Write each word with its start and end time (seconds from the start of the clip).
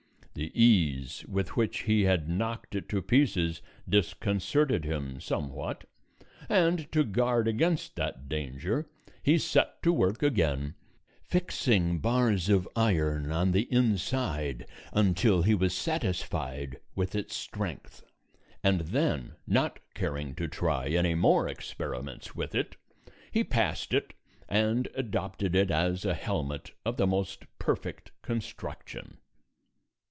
The 0.33 0.57
ease 0.59 1.25
with 1.27 1.57
which 1.57 1.79
he 1.81 2.03
had 2.03 2.29
knocked 2.29 2.73
it 2.73 2.87
to 2.89 3.01
pieces 3.01 3.61
disconcerted 3.87 4.85
him 4.85 5.19
somewhat, 5.19 5.83
and 6.47 6.89
to 6.93 7.03
guard 7.03 7.49
against 7.49 7.97
that 7.97 8.29
danger 8.29 8.89
he 9.21 9.37
set 9.37 9.83
to 9.83 9.91
work 9.91 10.23
again, 10.23 10.75
fixing 11.21 11.99
bars 11.99 12.47
of 12.47 12.67
iron 12.77 13.29
on 13.29 13.51
the 13.51 13.69
inside 13.71 14.65
until 14.93 15.41
he 15.41 15.53
was 15.53 15.75
satisfied 15.75 16.79
with 16.95 17.13
its 17.13 17.35
strength; 17.35 18.01
and 18.63 18.79
then, 18.79 19.33
not 19.45 19.79
caring 19.93 20.33
to 20.35 20.47
try 20.47 20.87
any 20.87 21.13
more 21.13 21.49
experiments 21.49 22.33
with 22.33 22.55
it, 22.55 22.77
he 23.33 23.43
passed 23.43 23.93
it 23.93 24.13
and 24.47 24.87
adopted 24.95 25.55
it 25.55 25.69
as 25.69 26.05
a 26.05 26.13
helmet 26.15 26.71
of 26.85 26.95
the 26.95 27.05
most 27.05 27.43
perfect 27.59 28.09
construction. 28.21 29.17